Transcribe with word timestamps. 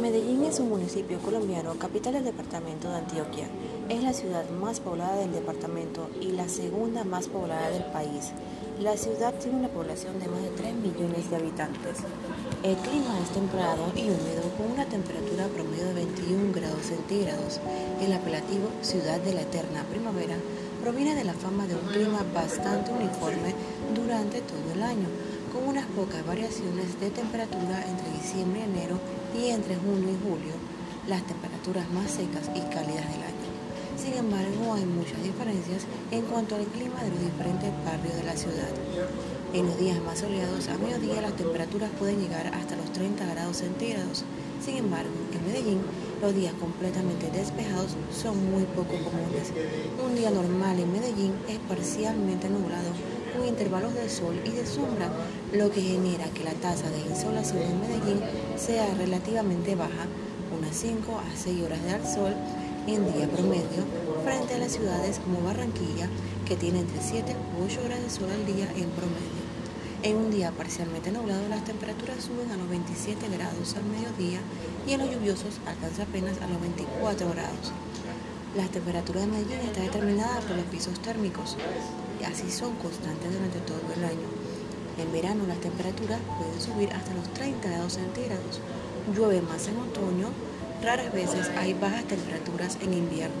Medellín 0.00 0.44
es 0.44 0.60
un 0.60 0.68
municipio 0.68 1.18
colombiano, 1.18 1.74
capital 1.74 2.12
del 2.12 2.24
departamento 2.24 2.88
de 2.88 2.98
Antioquia. 2.98 3.48
Es 3.88 4.04
la 4.04 4.12
ciudad 4.12 4.48
más 4.50 4.78
poblada 4.78 5.16
del 5.16 5.32
departamento 5.32 6.08
y 6.20 6.32
la 6.32 6.48
segunda 6.48 7.02
más 7.02 7.26
poblada 7.26 7.68
del 7.70 7.82
país. 7.84 8.30
La 8.80 8.96
ciudad 8.96 9.34
tiene 9.34 9.58
una 9.58 9.68
población 9.68 10.20
de 10.20 10.28
más 10.28 10.40
de 10.40 10.50
3 10.50 10.74
millones 10.74 11.28
de 11.30 11.36
habitantes. 11.36 11.98
El 12.62 12.76
clima 12.76 13.18
es 13.20 13.30
templado 13.30 13.90
y 13.96 14.02
húmedo 14.02 14.46
con 14.56 14.70
una 14.70 14.84
temperatura 14.84 15.48
promedio 15.48 15.86
de 15.86 15.94
21 15.94 16.52
grados 16.52 16.86
centígrados. 16.86 17.58
El 18.00 18.12
apelativo 18.12 18.68
Ciudad 18.82 19.18
de 19.18 19.34
la 19.34 19.42
Eterna 19.42 19.82
Primavera 19.90 20.36
proviene 20.80 21.16
de 21.16 21.24
la 21.24 21.34
fama 21.34 21.66
de 21.66 21.74
un 21.74 21.88
clima 21.88 22.24
bastante 22.32 22.92
uniforme 22.92 23.52
durante 23.96 24.42
todo 24.42 24.72
el 24.72 24.82
año 24.82 25.08
con 25.58 25.68
unas 25.68 25.86
pocas 25.86 26.24
variaciones 26.26 27.00
de 27.00 27.10
temperatura 27.10 27.84
entre 27.86 28.10
diciembre 28.12 28.60
y 28.60 28.64
enero 28.64 28.98
y 29.34 29.50
entre 29.50 29.76
junio 29.76 30.10
y 30.10 30.18
julio, 30.22 30.54
las 31.08 31.22
temperaturas 31.26 31.88
más 31.90 32.10
secas 32.10 32.50
y 32.54 32.60
cálidas 32.72 33.06
del 33.10 33.22
año. 33.22 33.48
Sin 33.96 34.14
embargo, 34.14 34.74
hay 34.74 34.84
muchas 34.84 35.22
diferencias 35.22 35.86
en 36.10 36.22
cuanto 36.22 36.54
al 36.54 36.64
clima 36.66 37.02
de 37.02 37.10
los 37.10 37.20
diferentes 37.20 37.72
barrios 37.84 38.14
de 38.16 38.24
la 38.24 38.36
ciudad. 38.36 38.70
En 39.52 39.66
los 39.66 39.78
días 39.78 40.00
más 40.02 40.20
soleados, 40.20 40.68
a 40.68 40.78
mediodía 40.78 41.22
las 41.22 41.34
temperaturas 41.34 41.90
pueden 41.98 42.20
llegar 42.20 42.46
hasta 42.54 42.76
los 42.76 42.92
30 42.92 43.26
grados 43.26 43.56
centígrados. 43.56 44.24
Sin 44.64 44.76
embargo, 44.76 45.10
en 45.32 45.46
Medellín, 45.46 45.80
los 46.22 46.34
días 46.34 46.54
completamente 46.60 47.30
despejados 47.30 47.96
son 48.12 48.38
muy 48.52 48.64
poco 48.64 48.94
comunes. 49.02 49.50
Un 50.04 50.14
día 50.14 50.30
normal 50.30 50.78
en 50.78 50.92
Medellín 50.92 51.32
es 51.48 51.58
parcialmente 51.68 52.48
nublado 52.48 52.90
con 53.32 53.46
intervalos 53.46 53.94
de 53.94 54.08
sol 54.08 54.40
y 54.44 54.50
de 54.50 54.66
sombra, 54.66 55.10
lo 55.52 55.70
que 55.70 55.80
genera 55.80 56.26
que 56.30 56.44
la 56.44 56.52
tasa 56.52 56.90
de 56.90 57.00
insolación 57.00 57.62
en 57.62 57.80
Medellín 57.80 58.20
sea 58.56 58.94
relativamente 58.94 59.74
baja, 59.74 60.06
unas 60.56 60.76
5 60.76 61.18
a 61.18 61.36
6 61.36 61.62
horas 61.64 61.82
de 61.82 62.14
sol 62.14 62.34
en 62.86 63.12
día 63.12 63.28
promedio, 63.28 63.84
frente 64.24 64.54
a 64.54 64.58
las 64.58 64.72
ciudades 64.72 65.18
como 65.18 65.42
Barranquilla, 65.42 66.08
que 66.46 66.56
tiene 66.56 66.80
entre 66.80 67.02
7 67.02 67.36
u 67.58 67.64
8 67.64 67.80
horas 67.84 68.02
de 68.02 68.10
sol 68.10 68.30
al 68.30 68.46
día 68.46 68.64
en 68.76 68.88
promedio. 68.90 69.48
En 70.02 70.16
un 70.16 70.30
día 70.30 70.52
parcialmente 70.52 71.10
nublado, 71.10 71.48
las 71.48 71.64
temperaturas 71.64 72.22
suben 72.22 72.50
a 72.52 72.56
los 72.56 72.68
27 72.68 73.28
grados 73.36 73.74
al 73.74 73.84
mediodía 73.84 74.38
y 74.86 74.92
en 74.92 75.00
los 75.00 75.10
lluviosos 75.10 75.58
alcanza 75.66 76.04
apenas 76.04 76.40
a 76.40 76.46
los 76.46 76.60
24 76.60 77.28
grados. 77.30 77.72
La 78.56 78.66
temperatura 78.66 79.20
de 79.20 79.26
Medellín 79.26 79.60
está 79.60 79.82
determinada 79.82 80.40
por 80.40 80.56
los 80.56 80.64
pisos 80.66 80.98
térmicos 81.00 81.56
y 82.18 82.24
así 82.24 82.50
son 82.50 82.74
constantes 82.76 83.30
durante 83.30 83.58
todo 83.60 83.80
el 83.94 84.02
año. 84.02 84.26
En 84.96 85.12
verano 85.12 85.44
las 85.46 85.60
temperaturas 85.60 86.18
pueden 86.38 86.60
subir 86.60 86.90
hasta 86.92 87.12
los 87.12 87.28
30 87.34 87.68
grados 87.68 87.92
centígrados. 87.92 88.60
Llueve 89.14 89.42
más 89.42 89.68
en 89.68 89.76
otoño, 89.76 90.28
raras 90.82 91.12
veces 91.12 91.50
hay 91.58 91.74
bajas 91.74 92.04
temperaturas 92.04 92.78
en 92.80 92.94
invierno. 92.94 93.36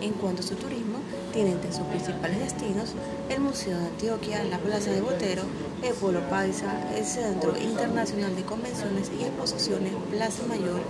En 0.00 0.12
cuanto 0.12 0.42
a 0.42 0.46
su 0.46 0.54
turismo, 0.54 0.98
tiene 1.32 1.50
entre 1.50 1.72
sus 1.72 1.86
principales 1.86 2.38
destinos 2.38 2.94
el 3.28 3.40
Museo 3.40 3.76
de 3.78 3.86
Antioquia, 3.86 4.44
la 4.44 4.58
Plaza 4.58 4.92
de 4.92 5.00
Botero, 5.00 5.42
el 5.82 5.94
Pueblo 5.94 6.20
Paisa, 6.30 6.72
el 6.96 7.04
Centro 7.04 7.56
Internacional 7.58 8.36
de 8.36 8.44
Convenciones 8.44 9.10
y 9.18 9.24
Exposiciones 9.24 9.92
Plaza 10.10 10.44
Mayor, 10.46 10.80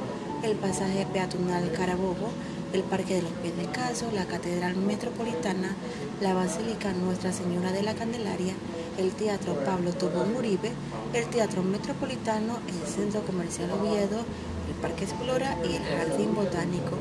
el 0.42 0.56
pasaje 0.56 1.06
peatonal 1.12 1.72
Carabobo, 1.72 2.28
el 2.72 2.83
Parque 2.83 3.14
de 3.14 3.22
los 3.22 3.31
Pies 3.33 3.56
de 3.56 3.67
Caso, 3.67 4.11
la 4.12 4.27
Catedral 4.27 4.77
Metropolitana, 4.77 5.75
la 6.20 6.34
Basílica 6.34 6.92
Nuestra 6.92 7.33
Señora 7.33 7.72
de 7.72 7.83
la 7.83 7.95
Candelaria, 7.95 8.55
el 8.98 9.12
Teatro 9.12 9.55
Pablo 9.64 9.92
Tobón 9.92 10.34
Uribe, 10.36 10.72
el 11.14 11.27
Teatro 11.27 11.62
Metropolitano, 11.62 12.59
el 12.69 12.89
Centro 12.89 13.22
Comercial 13.22 13.70
Oviedo, 13.70 14.25
el 14.69 14.75
Parque 14.82 15.05
Explora 15.05 15.56
y 15.65 15.76
el 15.76 15.82
Jardín 15.84 16.34
Botánico. 16.34 16.97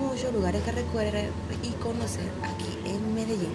Muchos 0.00 0.32
lugares 0.32 0.62
que 0.62 0.72
recorrer 0.72 1.30
y 1.62 1.70
conocer 1.82 2.30
aquí 2.42 2.90
en 2.90 3.14
Medellín. 3.14 3.52